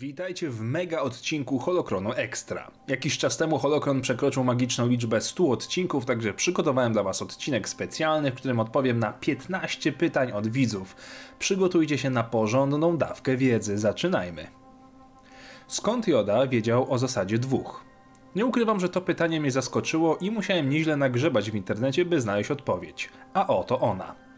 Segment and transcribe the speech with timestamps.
[0.00, 2.70] Witajcie w mega odcinku Holokronu Extra.
[2.88, 8.30] Jakiś czas temu Holokron przekroczył magiczną liczbę 100 odcinków, także przygotowałem dla Was odcinek specjalny,
[8.30, 10.96] w którym odpowiem na 15 pytań od widzów.
[11.38, 13.78] Przygotujcie się na porządną dawkę wiedzy.
[13.78, 14.46] Zaczynajmy.
[15.66, 17.84] Skąd Joda wiedział o zasadzie dwóch?
[18.36, 22.50] Nie ukrywam, że to pytanie mnie zaskoczyło i musiałem nieźle nagrzebać w internecie, by znaleźć
[22.50, 23.10] odpowiedź.
[23.34, 24.29] A oto ona.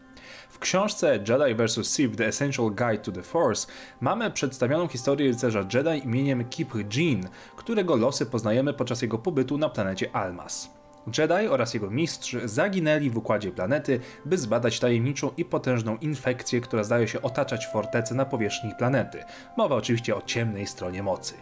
[0.53, 1.87] W książce Jedi vs.
[1.87, 3.67] Sith The Essential Guide to the Force
[4.01, 9.69] mamy przedstawioną historię rycerza Jedi imieniem Kip Jean, którego losy poznajemy podczas jego pobytu na
[9.69, 10.82] planecie Almas.
[11.17, 16.83] Jedi oraz jego mistrz zaginęli w układzie planety, by zbadać tajemniczą i potężną infekcję, która
[16.83, 19.23] zdaje się otaczać fortecę na powierzchni planety.
[19.57, 21.33] Mowa oczywiście o ciemnej stronie mocy.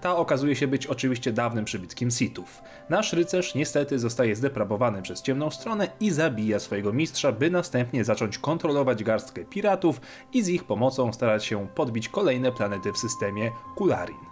[0.00, 2.62] Ta okazuje się być oczywiście dawnym przybytkiem Sithów.
[2.88, 8.38] Nasz rycerz niestety zostaje zdeprawowany przez ciemną stronę i zabija swojego mistrza, by następnie zacząć
[8.38, 10.00] kontrolować garstkę piratów
[10.32, 14.30] i z ich pomocą starać się podbić kolejne planety w systemie Kularin.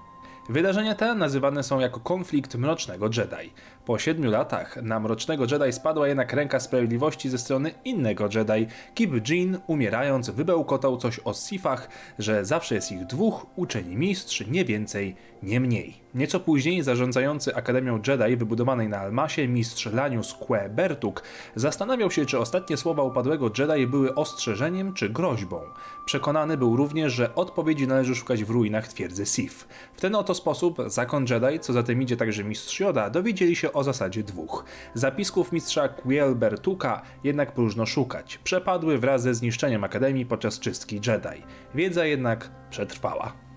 [0.48, 3.52] Wydarzenia te nazywane są jako konflikt Mrocznego Jedi.
[3.89, 8.67] Po siedmiu latach na Mrocznego Jedi spadła jednak ręka sprawiedliwości ze strony innego Jedi.
[8.95, 14.64] Kip Jean, umierając, wybełkotał coś o Sifach, że zawsze jest ich dwóch, uczeni mistrz, nie
[14.64, 16.08] więcej, nie mniej.
[16.14, 21.23] Nieco później zarządzający Akademią Jedi wybudowanej na Almasie mistrz Lanius Que Bertuk
[21.55, 25.61] zastanawiał się, czy ostatnie słowa upadłego Jedi były ostrzeżeniem czy groźbą.
[26.06, 29.69] Przekonany był również, że odpowiedzi należy szukać w ruinach twierdzy Sif.
[29.97, 33.73] W ten oto sposób zakon Jedi, co za tym idzie także mistrz Yoda, dowiedzieli się
[33.73, 34.64] o zasadzie dwóch.
[34.94, 38.38] Zapisków mistrza Quiel Bertuka jednak próżno szukać.
[38.44, 41.42] Przepadły wraz ze zniszczeniem Akademii podczas czystki Jedi.
[41.74, 43.47] Wiedza jednak przetrwała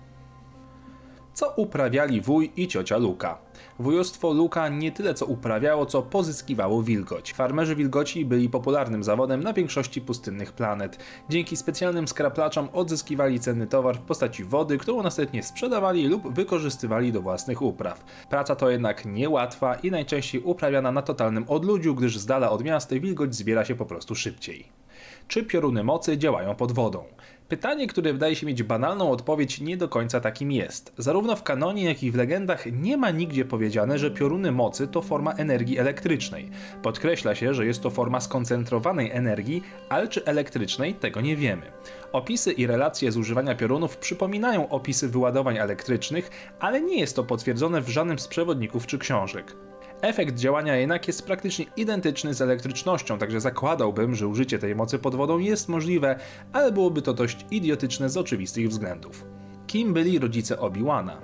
[1.34, 3.38] co uprawiali wuj i ciocia Luka.
[3.78, 7.32] Wujostwo Luka nie tyle co uprawiało, co pozyskiwało wilgoć.
[7.32, 10.98] Farmerzy wilgoci byli popularnym zawodem na większości pustynnych planet.
[11.28, 17.22] Dzięki specjalnym skraplaczom odzyskiwali cenny towar w postaci wody, którą następnie sprzedawali lub wykorzystywali do
[17.22, 18.04] własnych upraw.
[18.30, 22.94] Praca to jednak niełatwa i najczęściej uprawiana na totalnym odludziu, gdyż z dala od miasta
[22.94, 24.82] wilgoć zbiera się po prostu szybciej.
[25.28, 27.04] Czy pioruny mocy działają pod wodą?
[27.52, 30.92] Pytanie, które wydaje się mieć banalną odpowiedź, nie do końca takim jest.
[30.98, 35.02] Zarówno w kanonie, jak i w legendach nie ma nigdzie powiedziane, że pioruny mocy to
[35.02, 36.50] forma energii elektrycznej.
[36.82, 41.62] Podkreśla się, że jest to forma skoncentrowanej energii, ale czy elektrycznej, tego nie wiemy.
[42.12, 46.30] Opisy i relacje z używania piorunów przypominają opisy wyładowań elektrycznych,
[46.60, 49.56] ale nie jest to potwierdzone w żadnym z przewodników czy książek.
[50.02, 55.14] Efekt działania jednak jest praktycznie identyczny z elektrycznością, także zakładałbym, że użycie tej mocy pod
[55.14, 56.16] wodą jest możliwe,
[56.52, 59.24] ale byłoby to dość idiotyczne z oczywistych względów.
[59.66, 61.16] Kim byli rodzice Obi-Wana?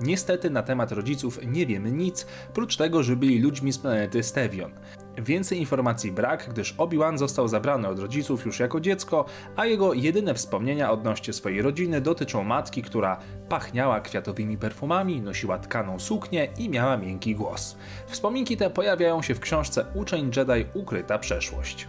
[0.00, 4.72] Niestety na temat rodziców nie wiemy nic, prócz tego, że byli ludźmi z planety Stevion.
[5.18, 9.24] Więcej informacji brak, gdyż Obi-Wan został zabrany od rodziców już jako dziecko,
[9.56, 13.18] a jego jedyne wspomnienia odnośnie swojej rodziny dotyczą matki, która
[13.48, 17.76] pachniała kwiatowymi perfumami, nosiła tkaną suknię i miała miękki głos.
[18.06, 21.88] Wspominki te pojawiają się w książce Uczeń Jedi Ukryta Przeszłość.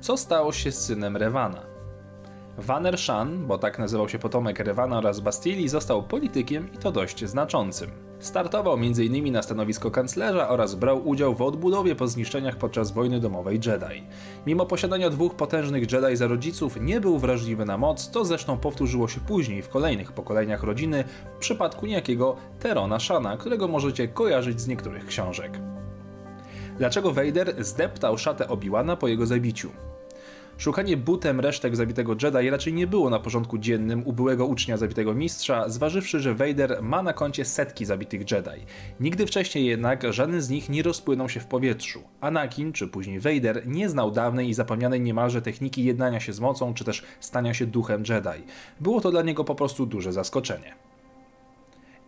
[0.00, 1.62] Co stało się z synem Revana?
[2.58, 7.24] Vaner Shan, bo tak nazywał się potomek Rewana oraz Bastili, został politykiem i to dość
[7.24, 8.05] znaczącym.
[8.20, 9.32] Startował m.in.
[9.32, 14.02] na stanowisko kanclerza oraz brał udział w odbudowie po zniszczeniach podczas wojny domowej Jedi.
[14.46, 19.08] Mimo posiadania dwóch potężnych Jedi za rodziców, nie był wrażliwy na moc, to zresztą powtórzyło
[19.08, 21.04] się później w kolejnych pokoleniach rodziny
[21.36, 25.60] w przypadku niejakiego Terona Shana, którego możecie kojarzyć z niektórych książek.
[26.78, 29.70] Dlaczego Vader zdeptał szatę Obi-Wana po jego zabiciu?
[30.58, 35.14] Szukanie butem resztek zabitego Jedi raczej nie było na porządku dziennym u byłego ucznia zabitego
[35.14, 38.66] mistrza, zważywszy, że Vader ma na koncie setki zabitych Jedi.
[39.00, 42.02] Nigdy wcześniej jednak żaden z nich nie rozpłynął się w powietrzu.
[42.20, 46.74] Anakin, czy później Vader, nie znał dawnej i zapomnianej niemalże techniki jednania się z mocą,
[46.74, 48.44] czy też stania się duchem Jedi.
[48.80, 50.74] Było to dla niego po prostu duże zaskoczenie.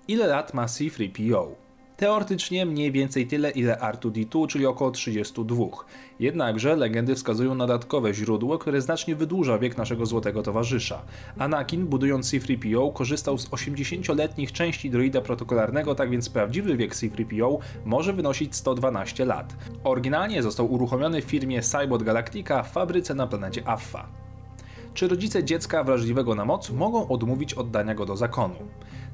[0.09, 1.68] Ile lat ma C-3PO?
[1.99, 5.65] Teoretycznie mniej więcej tyle ile R2D2, czyli około 32.
[6.21, 11.03] Jednakże legendy wskazują na dodatkowe źródło, które znacznie wydłuża wiek naszego złotego towarzysza.
[11.39, 18.13] Anakin, budując C-3PO, korzystał z 80-letnich części droida protokolarnego, tak więc prawdziwy wiek C-3PO może
[18.13, 19.57] wynosić 112 lat.
[19.85, 24.09] Oryginalnie został uruchomiony w firmie Cybot Galactica w fabryce na planecie Affa.
[24.95, 28.57] Czy rodzice dziecka wrażliwego na moc mogą odmówić oddania go do zakonu?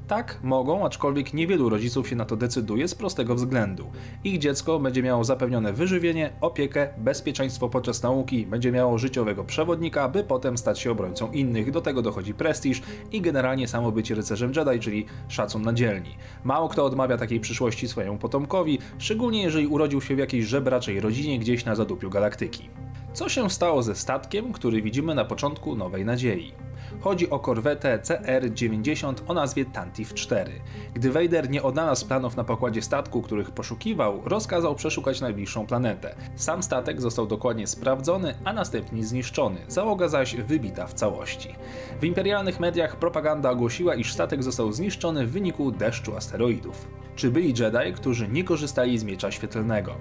[0.07, 3.91] Tak, mogą, aczkolwiek niewielu rodziców się na to decyduje z prostego względu.
[4.23, 10.23] Ich dziecko będzie miało zapewnione wyżywienie, opiekę, bezpieczeństwo podczas nauki, będzie miało życiowego przewodnika, by
[10.23, 11.71] potem stać się obrońcą innych.
[11.71, 12.81] Do tego dochodzi prestiż
[13.11, 16.15] i generalnie samo bycie rycerzem Jedi, czyli szacun na dzielni.
[16.43, 21.39] Mało kto odmawia takiej przyszłości swojemu potomkowi, szczególnie jeżeli urodził się w jakiejś żebraczej rodzinie
[21.39, 22.69] gdzieś na zadupiu galaktyki.
[23.13, 26.64] Co się stało ze statkiem, który widzimy na początku Nowej Nadziei?
[27.01, 30.51] Chodzi o korwetę CR-90 o nazwie Tantive 4.
[30.93, 36.15] Gdy Vader nie odnalazł planów na pokładzie statku, których poszukiwał, rozkazał przeszukać najbliższą planetę.
[36.35, 41.55] Sam statek został dokładnie sprawdzony, a następnie zniszczony, załoga zaś wybita w całości.
[42.01, 46.87] W imperialnych mediach propaganda ogłosiła, iż statek został zniszczony w wyniku deszczu asteroidów.
[47.15, 49.95] Czy byli Jedi, którzy nie korzystali z miecza świetlnego?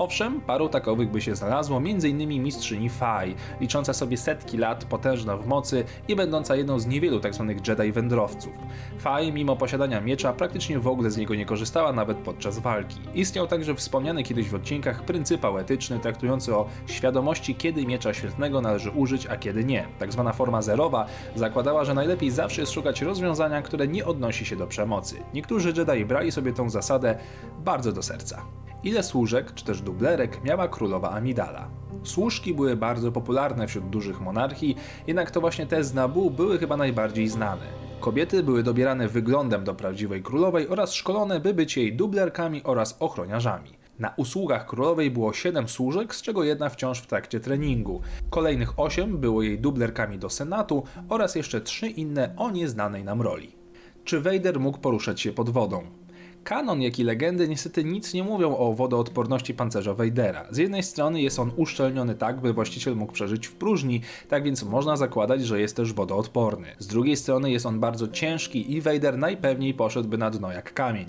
[0.00, 2.42] Owszem, paru takowych by się znalazło, m.in.
[2.42, 7.54] mistrzyni Fai, licząca sobie setki lat, potężna w mocy i będąca jedną z niewielu tzw.
[7.56, 8.52] Tak Jedi wędrowców.
[8.98, 13.00] Fai, mimo posiadania miecza, praktycznie w ogóle z niego nie korzystała nawet podczas walki.
[13.14, 18.90] Istniał także wspomniany kiedyś w odcinkach pryncypał etyczny traktujący o świadomości, kiedy miecza świetlnego należy
[18.90, 19.86] użyć, a kiedy nie.
[19.98, 24.56] Tak zwana forma zerowa zakładała, że najlepiej zawsze jest szukać rozwiązania, które nie odnosi się
[24.56, 25.16] do przemocy.
[25.34, 27.18] Niektórzy Jedi brali sobie tą zasadę
[27.64, 28.42] bardzo do serca.
[28.84, 31.68] Ile służek czy też dublerek miała królowa Amidala?
[32.04, 36.76] Służki były bardzo popularne wśród dużych monarchii, jednak to właśnie te z Nabu były chyba
[36.76, 37.62] najbardziej znane.
[38.00, 43.70] Kobiety były dobierane wyglądem do prawdziwej królowej oraz szkolone, by być jej dublerkami oraz ochroniarzami.
[43.98, 48.00] Na usługach królowej było 7 służek, z czego jedna wciąż w trakcie treningu.
[48.30, 53.56] Kolejnych 8 było jej dublerkami do senatu oraz jeszcze 3 inne o nieznanej nam roli.
[54.04, 55.99] Czy Vader mógł poruszać się pod wodą?
[56.44, 60.46] Kanon, jak i legendy niestety nic nie mówią o wodoodporności pancerza Vadera.
[60.50, 64.62] Z jednej strony jest on uszczelniony tak, by właściciel mógł przeżyć w próżni, tak więc
[64.62, 66.68] można zakładać, że jest też wodoodporny.
[66.78, 71.06] Z drugiej strony jest on bardzo ciężki i Vader najpewniej poszedłby na dno jak kamień.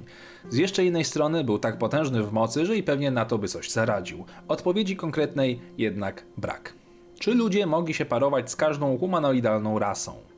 [0.50, 3.48] Z jeszcze innej strony był tak potężny w mocy, że i pewnie na to by
[3.48, 4.26] coś zaradził.
[4.48, 6.74] Odpowiedzi konkretnej jednak brak.
[7.20, 10.31] Czy ludzie mogli się parować z każdą humanoidalną rasą?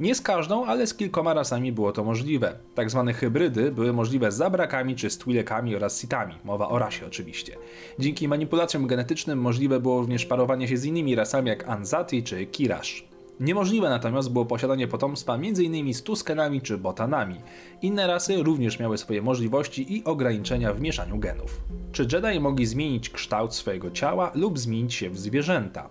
[0.00, 2.58] Nie z każdą, ale z kilkoma rasami było to możliwe.
[2.74, 7.06] Tak zwane hybrydy były możliwe z zabrakami czy z Twi'lekami oraz Sithami, mowa o rasie
[7.06, 7.56] oczywiście.
[7.98, 13.04] Dzięki manipulacjom genetycznym możliwe było również parowanie się z innymi rasami jak Anzati czy Kirash.
[13.40, 15.94] Niemożliwe natomiast było posiadanie potomstwa m.in.
[15.94, 17.36] z Tuskenami czy Botanami.
[17.82, 21.60] Inne rasy również miały swoje możliwości i ograniczenia w mieszaniu genów.
[21.92, 25.88] Czy Jedi mogli zmienić kształt swojego ciała lub zmienić się w zwierzęta?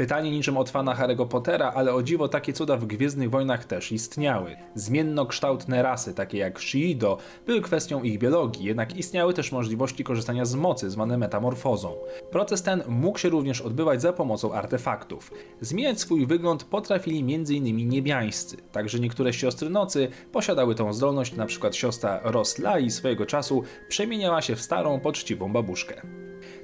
[0.00, 3.92] Pytanie niczym od fana Harry'ego Pottera, ale o dziwo takie cuda w Gwiezdnych Wojnach też
[3.92, 4.56] istniały.
[4.74, 10.54] Zmiennokształtne rasy, takie jak Shiido, były kwestią ich biologii, jednak istniały też możliwości korzystania z
[10.54, 11.94] mocy, zwane metamorfozą.
[12.30, 15.32] Proces ten mógł się również odbywać za pomocą artefaktów.
[15.60, 17.88] Zmieniać swój wygląd potrafili m.in.
[17.88, 21.72] niebiańscy, także niektóre siostry nocy posiadały tą zdolność, np.
[21.72, 26.02] siostra Roslai swojego czasu przemieniała się w starą, poczciwą babuszkę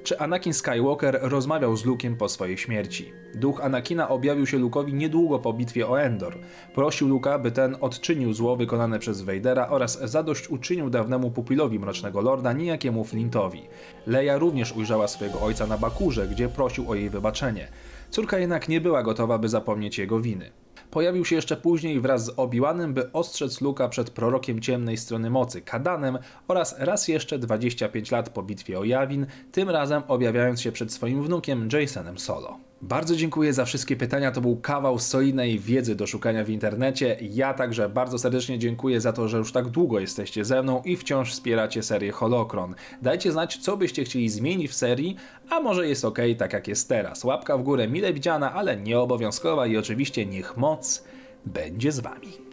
[0.07, 3.13] czy Anakin Skywalker rozmawiał z Luke'em po swojej śmierci.
[3.35, 6.37] Duch Anakina objawił się Luke'owi niedługo po bitwie o Endor.
[6.75, 12.21] Prosił Luke'a, by ten odczynił zło wykonane przez Vadera oraz zadość uczynił dawnemu pupilowi Mrocznego
[12.21, 13.61] Lorda, niejakiemu Flintowi.
[14.05, 17.67] Leia również ujrzała swojego ojca na Bakurze, gdzie prosił o jej wybaczenie.
[18.09, 20.51] Córka jednak nie była gotowa, by zapomnieć jego winy.
[20.91, 25.61] Pojawił się jeszcze później wraz z Obi-Wanem, by ostrzec Luka przed prorokiem ciemnej strony mocy,
[25.61, 26.17] Kadanem
[26.47, 31.23] oraz raz jeszcze 25 lat po bitwie o Jawin, tym razem objawiając się przed swoim
[31.23, 32.66] wnukiem Jasonem Solo.
[32.81, 34.31] Bardzo dziękuję za wszystkie pytania.
[34.31, 37.17] To był kawał solidnej wiedzy do szukania w internecie.
[37.21, 40.97] Ja także bardzo serdecznie dziękuję za to, że już tak długo jesteście ze mną i
[40.97, 42.75] wciąż wspieracie serię Holokron.
[43.01, 45.15] Dajcie znać, co byście chcieli zmienić w serii,
[45.49, 47.23] a może jest ok, tak jak jest teraz.
[47.23, 51.03] Łapka w górę mile widziana, ale nieobowiązkowa i oczywiście niech moc
[51.45, 52.46] będzie z wami.